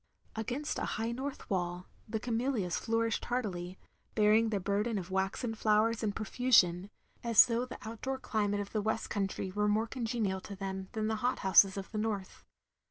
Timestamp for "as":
7.23-7.45